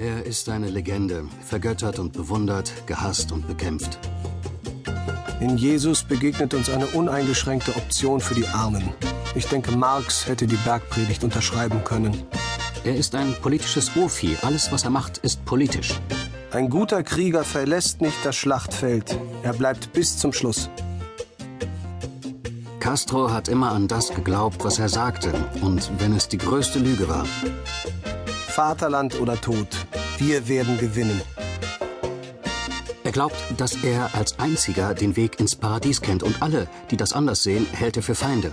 [0.00, 3.98] Er ist eine Legende, vergöttert und bewundert, gehasst und bekämpft.
[5.40, 8.90] In Jesus begegnet uns eine uneingeschränkte Option für die Armen.
[9.34, 12.22] Ich denke, Marx hätte die Bergpredigt unterschreiben können.
[12.84, 14.36] Er ist ein politisches Urvieh.
[14.42, 16.00] Alles, was er macht, ist politisch.
[16.52, 19.18] Ein guter Krieger verlässt nicht das Schlachtfeld.
[19.42, 20.70] Er bleibt bis zum Schluss.
[22.78, 27.08] Castro hat immer an das geglaubt, was er sagte, und wenn es die größte Lüge
[27.08, 27.26] war.
[28.58, 29.68] Vaterland oder Tod,
[30.16, 31.22] wir werden gewinnen.
[33.04, 37.12] Er glaubt, dass er als einziger den Weg ins Paradies kennt und alle, die das
[37.12, 38.50] anders sehen, hält er für Feinde.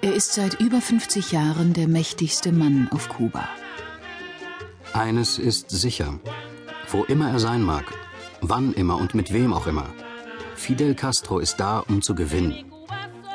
[0.00, 3.48] Er ist seit über 50 Jahren der mächtigste Mann auf Kuba.
[4.92, 6.20] Eines ist sicher.
[6.88, 7.92] Wo immer er sein mag,
[8.42, 9.88] wann immer und mit wem auch immer.
[10.54, 12.70] Fidel Castro ist da, um zu gewinnen.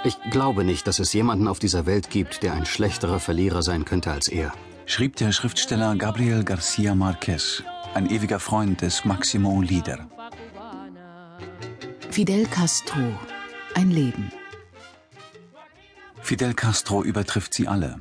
[0.05, 3.83] Ich glaube nicht, dass es jemanden auf dieser Welt gibt, der ein schlechterer Verlierer sein
[3.83, 4.53] könnte als er.
[4.89, 7.61] Schrieb der Schriftsteller Gabriel Garcia Marquez,
[7.93, 10.09] ein ewiger Freund des Maximo Lieder.
[12.09, 13.13] Fidel Castro,
[13.75, 14.31] ein Leben.
[16.21, 17.99] Fidel Castro übertrifft sie alle.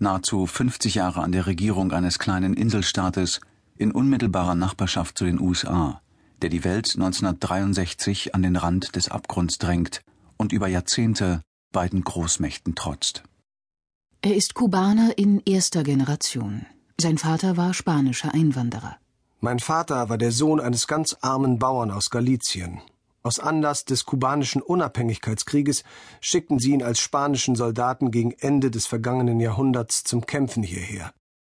[0.00, 3.40] Nahezu 50 Jahre an der Regierung eines kleinen Inselstaates
[3.78, 6.02] in unmittelbarer Nachbarschaft zu den USA,
[6.42, 10.00] der die Welt 1963 an den Rand des Abgrunds drängt
[10.36, 13.22] und über Jahrzehnte beiden Großmächten trotzt.
[14.24, 16.64] Er ist Kubaner in erster Generation.
[16.98, 18.96] Sein Vater war spanischer Einwanderer.
[19.40, 22.80] Mein Vater war der Sohn eines ganz armen Bauern aus Galizien.
[23.22, 25.84] Aus Anlass des kubanischen Unabhängigkeitskrieges
[26.22, 31.12] schickten sie ihn als spanischen Soldaten gegen Ende des vergangenen Jahrhunderts zum Kämpfen hierher.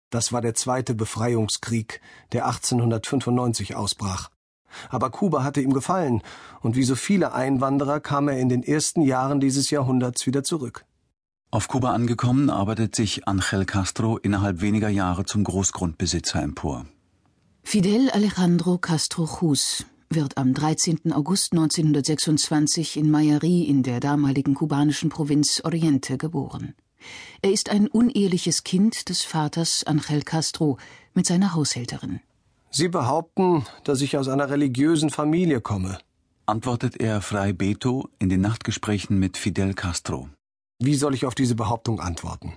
[0.09, 4.31] Das war der zweite Befreiungskrieg, der 1895 ausbrach.
[4.89, 6.23] Aber Kuba hatte ihm gefallen,
[6.61, 10.83] und wie so viele Einwanderer kam er in den ersten Jahren dieses Jahrhunderts wieder zurück.
[11.55, 16.85] Auf Kuba angekommen, arbeitet sich Angel Castro innerhalb weniger Jahre zum Großgrundbesitzer empor.
[17.63, 21.13] Fidel Alejandro Castro Jus wird am 13.
[21.13, 26.73] August 1926 in Mayari in der damaligen kubanischen Provinz Oriente geboren.
[27.41, 30.77] Er ist ein uneheliches Kind des Vaters Angel Castro
[31.13, 32.19] mit seiner Haushälterin.
[32.69, 35.99] Sie behaupten, dass ich aus einer religiösen Familie komme,
[36.47, 40.27] antwortet er frei Beto in den Nachtgesprächen mit Fidel Castro.
[40.85, 42.53] Wie soll ich auf diese Behauptung antworten?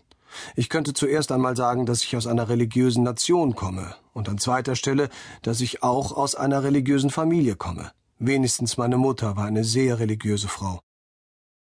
[0.54, 4.76] Ich könnte zuerst einmal sagen, dass ich aus einer religiösen Nation komme, und an zweiter
[4.76, 5.08] Stelle,
[5.42, 7.90] dass ich auch aus einer religiösen Familie komme.
[8.18, 10.80] Wenigstens meine Mutter war eine sehr religiöse Frau.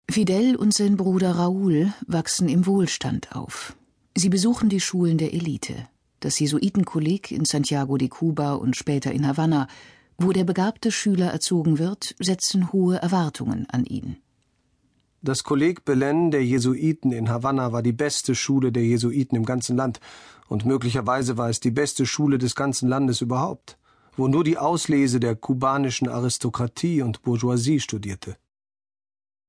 [0.10, 3.76] Fidel und sein Bruder Raoul wachsen im Wohlstand auf.
[4.16, 5.88] Sie besuchen die Schulen der Elite
[6.24, 9.68] das Jesuitenkolleg in Santiago de Cuba und später in Havanna,
[10.18, 14.18] wo der begabte Schüler erzogen wird, setzen hohe Erwartungen an ihn.
[15.26, 19.78] Das Kolleg Belen der Jesuiten in Havanna war die beste Schule der Jesuiten im ganzen
[19.78, 20.02] Land,
[20.50, 23.78] und möglicherweise war es die beste Schule des ganzen Landes überhaupt,
[24.18, 28.36] wo nur die Auslese der kubanischen Aristokratie und Bourgeoisie studierte.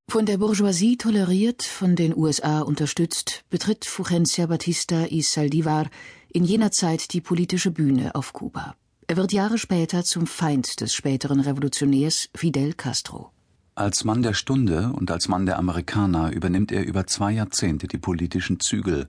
[0.09, 5.91] Von der Bourgeoisie toleriert, von den USA unterstützt, betritt Fulgencia Batista y Saldivar
[6.29, 8.77] in jener Zeit die politische Bühne auf Kuba.
[9.09, 13.34] Er wird Jahre später zum Feind des späteren Revolutionärs Fidel Castro.
[13.77, 17.99] Als Mann der Stunde und als Mann der Amerikaner übernimmt er über zwei Jahrzehnte die
[17.99, 19.09] politischen Zügel.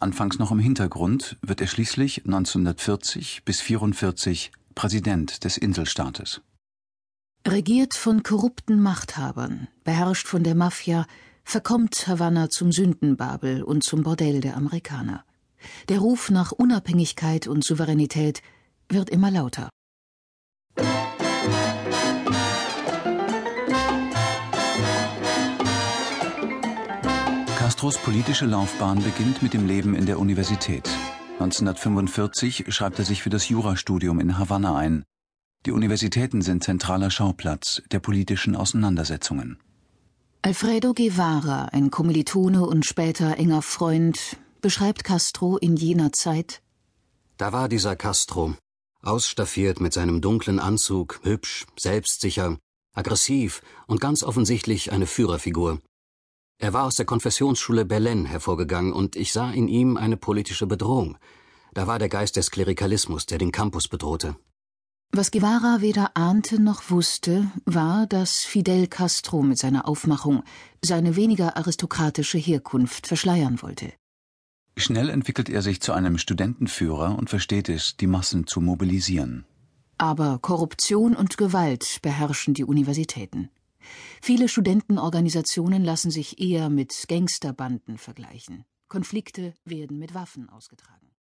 [0.00, 6.42] Anfangs noch im Hintergrund wird er schließlich 1940 bis 1944 Präsident des Inselstaates.
[7.48, 11.06] Regiert von korrupten Machthabern, beherrscht von der Mafia,
[11.42, 15.24] verkommt Havanna zum Sündenbabel und zum Bordell der Amerikaner.
[15.88, 18.42] Der Ruf nach Unabhängigkeit und Souveränität
[18.90, 19.70] wird immer lauter.
[27.72, 30.90] Castros politische Laufbahn beginnt mit dem Leben in der Universität.
[31.40, 35.04] 1945 schreibt er sich für das Jurastudium in Havanna ein.
[35.64, 39.58] Die Universitäten sind zentraler Schauplatz der politischen Auseinandersetzungen.
[40.42, 46.60] Alfredo Guevara, ein Kommilitone und später enger Freund, beschreibt Castro in jener Zeit.
[47.38, 48.54] Da war dieser Castro,
[49.00, 52.58] ausstaffiert mit seinem dunklen Anzug, hübsch, selbstsicher,
[52.92, 55.80] aggressiv und ganz offensichtlich eine Führerfigur.
[56.62, 61.18] Er war aus der Konfessionsschule Belen hervorgegangen und ich sah in ihm eine politische Bedrohung.
[61.74, 64.36] Da war der Geist des Klerikalismus, der den Campus bedrohte.
[65.10, 70.44] Was Guevara weder ahnte noch wusste, war, dass Fidel Castro mit seiner Aufmachung
[70.80, 73.92] seine weniger aristokratische Herkunft verschleiern wollte.
[74.76, 79.46] Schnell entwickelt er sich zu einem Studentenführer und versteht es, die Massen zu mobilisieren.
[79.98, 83.50] Aber Korruption und Gewalt beherrschen die Universitäten.
[84.22, 88.64] Viele Studentenorganisationen lassen sich eher mit Gangsterbanden vergleichen.
[88.88, 91.01] Konflikte werden mit Waffen ausgetragen.